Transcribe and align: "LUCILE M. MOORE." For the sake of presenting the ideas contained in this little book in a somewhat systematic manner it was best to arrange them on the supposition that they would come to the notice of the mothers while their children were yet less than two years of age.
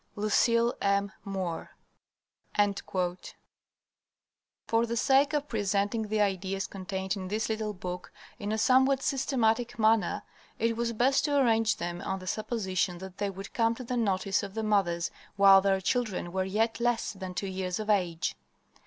"LUCILE 0.15 0.73
M. 0.81 1.11
MOORE." 1.23 1.75
For 4.65 4.85
the 4.87 4.97
sake 4.97 5.31
of 5.33 5.47
presenting 5.47 6.07
the 6.07 6.19
ideas 6.19 6.65
contained 6.65 7.15
in 7.15 7.27
this 7.27 7.49
little 7.49 7.73
book 7.75 8.11
in 8.39 8.51
a 8.51 8.57
somewhat 8.57 9.03
systematic 9.03 9.77
manner 9.77 10.23
it 10.57 10.75
was 10.75 10.91
best 10.93 11.25
to 11.25 11.35
arrange 11.37 11.77
them 11.77 12.01
on 12.01 12.17
the 12.17 12.25
supposition 12.25 12.97
that 12.97 13.19
they 13.19 13.29
would 13.29 13.53
come 13.53 13.75
to 13.75 13.83
the 13.83 13.95
notice 13.95 14.41
of 14.41 14.55
the 14.55 14.63
mothers 14.63 15.11
while 15.35 15.61
their 15.61 15.79
children 15.79 16.31
were 16.31 16.45
yet 16.45 16.79
less 16.79 17.13
than 17.13 17.35
two 17.35 17.45
years 17.45 17.79
of 17.79 17.87
age. 17.87 18.35